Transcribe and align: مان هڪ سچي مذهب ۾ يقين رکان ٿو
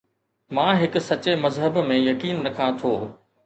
مان 0.59 0.71
هڪ 0.83 1.03
سچي 1.11 1.37
مذهب 1.43 1.79
۾ 1.93 2.01
يقين 2.09 2.45
رکان 2.51 2.85
ٿو 2.85 2.95